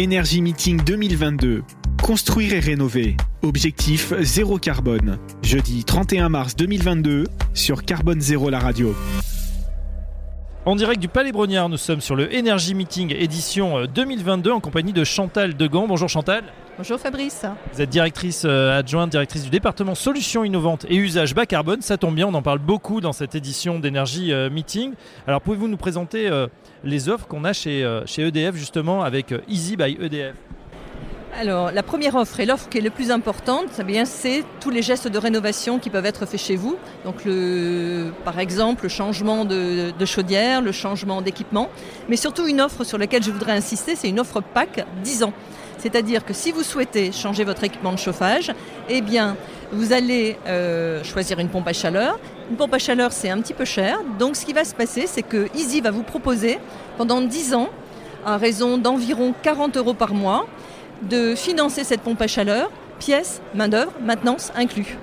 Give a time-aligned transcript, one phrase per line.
[0.00, 1.62] Énergie Meeting 2022.
[2.02, 3.18] Construire et rénover.
[3.42, 5.18] Objectif zéro carbone.
[5.42, 8.94] Jeudi 31 mars 2022 sur Carbone Zéro la radio.
[10.70, 14.92] En direct du Palais Brognard, nous sommes sur le Energy Meeting édition 2022 en compagnie
[14.92, 15.88] de Chantal Degan.
[15.88, 16.44] Bonjour Chantal.
[16.78, 17.44] Bonjour Fabrice.
[17.72, 21.82] Vous êtes directrice euh, adjointe, directrice du département Solutions innovantes et usages bas carbone.
[21.82, 24.92] Ça tombe bien, on en parle beaucoup dans cette édition d'Energy euh, Meeting.
[25.26, 26.46] Alors pouvez-vous nous présenter euh,
[26.84, 30.36] les offres qu'on a chez, chez EDF justement avec Easy by EDF
[31.38, 34.82] alors, la première offre et l'offre qui est le plus importante, eh c'est tous les
[34.82, 36.76] gestes de rénovation qui peuvent être faits chez vous.
[37.04, 41.68] Donc, le, par exemple, le changement de, chaudière, le changement d'équipement.
[42.08, 45.32] Mais surtout, une offre sur laquelle je voudrais insister, c'est une offre PAC 10 ans.
[45.78, 48.52] C'est-à-dire que si vous souhaitez changer votre équipement de chauffage,
[48.88, 49.36] eh bien,
[49.72, 52.18] vous allez euh, choisir une pompe à chaleur.
[52.50, 54.00] Une pompe à chaleur, c'est un petit peu cher.
[54.18, 56.58] Donc, ce qui va se passer, c'est que Easy va vous proposer
[56.98, 57.68] pendant 10 ans,
[58.26, 60.46] à raison d'environ 40 euros par mois,
[61.02, 64.96] de financer cette pompe à chaleur, pièces, main-d'œuvre, maintenance inclus.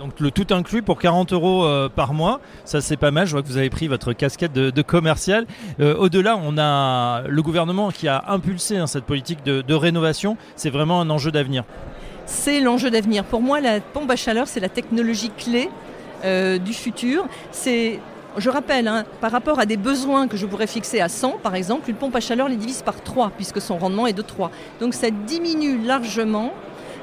[0.00, 3.26] Donc le tout inclus pour 40 euros euh, par mois, ça c'est pas mal.
[3.26, 5.46] Je vois que vous avez pris votre casquette de, commercial.
[5.78, 10.38] Euh, au-delà, on a le gouvernement qui a impulsé hein, cette politique de, rénovation.
[10.56, 11.64] C'est vraiment un enjeu d'avenir.
[12.24, 13.24] C'est l'enjeu d'avenir.
[13.24, 15.68] Pour moi, la pompe à chaleur, c'est la technologie clé
[16.24, 17.26] euh, du futur.
[17.50, 17.98] C'est
[18.36, 21.54] je rappelle, hein, par rapport à des besoins que je pourrais fixer à 100, par
[21.54, 24.50] exemple, une pompe à chaleur les divise par 3, puisque son rendement est de 3.
[24.80, 26.52] Donc ça diminue largement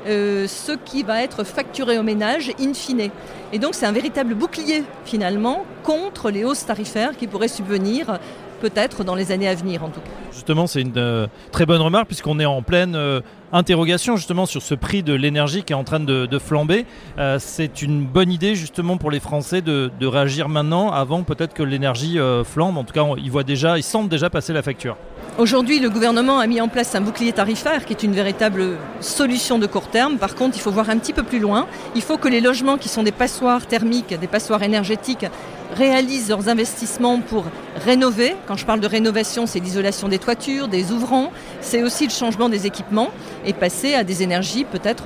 [0.08, 3.10] euh, ce qui va être facturé au ménage in fine.
[3.52, 8.20] Et donc c'est un véritable bouclier finalement contre les hausses tarifaires qui pourraient subvenir
[8.60, 10.10] peut-être dans les années à venir en tout cas.
[10.32, 14.62] Justement, c'est une euh, très bonne remarque puisqu'on est en pleine euh, interrogation justement sur
[14.62, 16.86] ce prix de l'énergie qui est en train de, flamber.
[17.18, 21.64] Euh, c'est une bonne idée justement pour les Français de, réagir maintenant avant peut-être que
[21.64, 22.78] l'énergie flambe.
[22.78, 24.96] En tout cas, ils voient déjà, ils sentent déjà passer la facture.
[25.38, 29.60] Aujourd'hui, le gouvernement a mis en place un bouclier tarifaire qui est une véritable solution
[29.60, 30.18] de court terme.
[30.18, 31.68] Par contre, il faut voir un petit peu plus loin.
[31.94, 35.28] Il faut que les logements qui sont des passoires thermiques, des passoires énergétiques,
[35.76, 37.46] réalisent leurs investissements pour
[37.86, 38.36] rénover.
[38.48, 42.48] Quand je parle de rénovation, c'est l'isolation des toitures, des ouvrants, c'est aussi le changement
[42.48, 43.10] des équipements
[43.46, 45.04] et passer à des énergies peut-être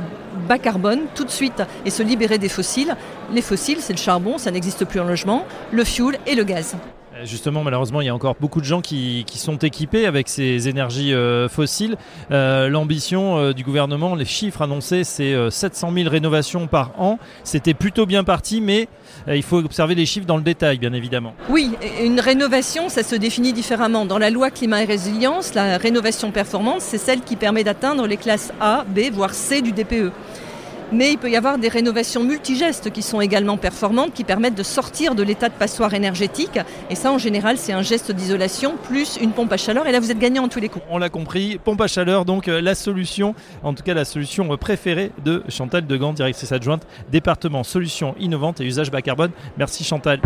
[0.48, 2.96] bas carbone tout de suite et se libérer des fossiles.
[3.34, 6.76] Les fossiles, c'est le charbon, ça n'existe plus en logement, le fioul et le gaz.
[7.22, 10.70] Euh, justement, malheureusement, il y a encore beaucoup de gens qui, sont équipés avec ces
[10.70, 11.98] énergies euh, fossiles.
[12.32, 17.18] Euh, l'ambition du gouvernement, les chiffres annoncés, c'est 700 000 rénovations par an.
[17.44, 18.88] C'était plutôt bien parti, mais
[19.28, 21.34] il faut observer les chiffres dans le détail, bien évidemment.
[21.50, 21.72] Oui,
[22.02, 24.06] une rénovation, ça se définit différemment.
[24.06, 28.18] Dans la loi climat et résilience, la rénovation performante, c'est celle qui permet d'atteindre les
[28.18, 30.12] classes A, B, voire C du DPE
[30.92, 34.64] mais il peut y avoir des rénovations multigestes qui sont également performantes, qui permettent de
[34.64, 36.60] sortir de l'état de passoire énergétique.
[36.90, 39.88] Et ça, en général, c'est un geste d'isolation plus une pompe à chaleur.
[39.88, 40.86] Et là, vous êtes gagnant en tous les coups.
[40.90, 44.56] On l'a compris, pompe à chaleur, donc euh, la solution, en tout cas la solution
[44.58, 49.32] préférée de Chantal Degand, directrice adjointe, département solutions innovantes et usage bas carbone.
[49.58, 50.22] Merci Chantal.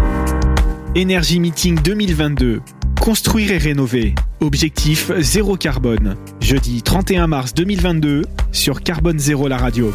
[0.95, 2.61] Énergie Meeting 2022.
[3.01, 4.15] Construire et rénover.
[4.39, 6.15] Objectif zéro carbone.
[6.39, 9.93] Jeudi 31 mars 2022 sur Carbone Zéro la radio.